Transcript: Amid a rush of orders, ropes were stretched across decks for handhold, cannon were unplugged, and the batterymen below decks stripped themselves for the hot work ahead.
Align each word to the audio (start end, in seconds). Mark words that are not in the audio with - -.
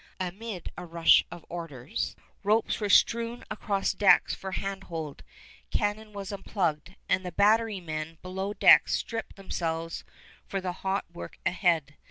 Amid 0.19 0.71
a 0.75 0.83
rush 0.83 1.23
of 1.29 1.45
orders, 1.47 2.15
ropes 2.41 2.79
were 2.79 2.89
stretched 2.89 3.43
across 3.51 3.93
decks 3.93 4.33
for 4.33 4.53
handhold, 4.53 5.21
cannon 5.69 6.11
were 6.11 6.25
unplugged, 6.31 6.95
and 7.07 7.23
the 7.23 7.31
batterymen 7.31 8.17
below 8.23 8.55
decks 8.55 8.95
stripped 8.95 9.35
themselves 9.35 10.03
for 10.47 10.59
the 10.59 10.71
hot 10.81 11.05
work 11.13 11.37
ahead. 11.45 11.97